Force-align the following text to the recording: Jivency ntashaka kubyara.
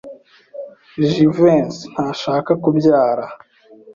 Jivency 1.11 1.81
ntashaka 1.93 2.51
kubyara. 2.63 3.25